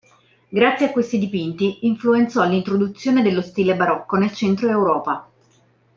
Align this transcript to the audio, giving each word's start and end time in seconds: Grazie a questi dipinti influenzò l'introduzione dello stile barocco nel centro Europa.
Grazie 0.49 0.87
a 0.87 0.91
questi 0.91 1.19
dipinti 1.19 1.85
influenzò 1.85 2.43
l'introduzione 2.47 3.21
dello 3.21 3.43
stile 3.43 3.75
barocco 3.75 4.15
nel 4.17 4.33
centro 4.33 4.67
Europa. 4.67 5.29